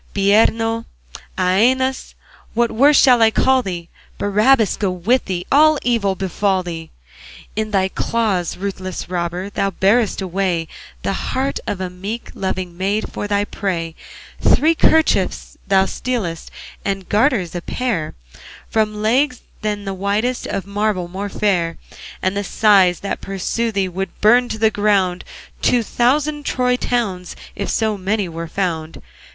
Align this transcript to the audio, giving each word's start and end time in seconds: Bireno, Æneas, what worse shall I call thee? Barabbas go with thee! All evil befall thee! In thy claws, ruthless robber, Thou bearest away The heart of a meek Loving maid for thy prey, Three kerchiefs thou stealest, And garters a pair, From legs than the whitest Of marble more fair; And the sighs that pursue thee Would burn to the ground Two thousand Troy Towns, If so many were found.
Bireno, 0.15 0.85
Æneas, 1.37 2.15
what 2.55 2.71
worse 2.71 2.99
shall 2.99 3.21
I 3.21 3.29
call 3.29 3.61
thee? 3.61 3.87
Barabbas 4.17 4.75
go 4.77 4.89
with 4.89 5.25
thee! 5.25 5.45
All 5.51 5.77
evil 5.83 6.15
befall 6.15 6.63
thee! 6.63 6.89
In 7.55 7.69
thy 7.69 7.87
claws, 7.87 8.57
ruthless 8.57 9.09
robber, 9.11 9.51
Thou 9.51 9.69
bearest 9.69 10.19
away 10.19 10.67
The 11.03 11.13
heart 11.13 11.59
of 11.67 11.79
a 11.79 11.91
meek 11.91 12.31
Loving 12.33 12.75
maid 12.75 13.13
for 13.13 13.27
thy 13.27 13.45
prey, 13.45 13.93
Three 14.41 14.73
kerchiefs 14.73 15.55
thou 15.67 15.85
stealest, 15.85 16.49
And 16.83 17.07
garters 17.07 17.53
a 17.53 17.61
pair, 17.61 18.15
From 18.71 19.03
legs 19.03 19.41
than 19.61 19.85
the 19.85 19.93
whitest 19.93 20.47
Of 20.47 20.65
marble 20.65 21.09
more 21.09 21.29
fair; 21.29 21.77
And 22.23 22.35
the 22.35 22.43
sighs 22.43 23.01
that 23.01 23.21
pursue 23.21 23.71
thee 23.71 23.87
Would 23.87 24.19
burn 24.19 24.49
to 24.49 24.57
the 24.57 24.71
ground 24.71 25.23
Two 25.61 25.83
thousand 25.83 26.43
Troy 26.43 26.75
Towns, 26.75 27.35
If 27.55 27.69
so 27.69 27.99
many 27.99 28.27
were 28.27 28.47
found. 28.47 28.99